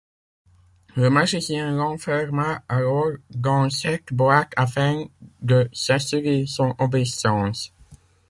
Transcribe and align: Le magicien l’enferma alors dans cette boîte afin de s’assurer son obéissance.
Le 0.95 1.11
magicien 1.11 1.73
l’enferma 1.75 2.63
alors 2.67 3.11
dans 3.29 3.69
cette 3.69 4.11
boîte 4.11 4.51
afin 4.57 5.03
de 5.43 5.69
s’assurer 5.73 6.47
son 6.47 6.73
obéissance. 6.79 7.71